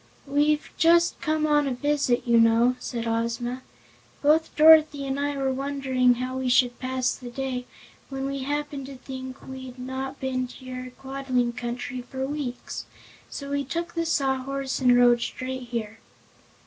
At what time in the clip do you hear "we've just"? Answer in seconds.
0.25-1.21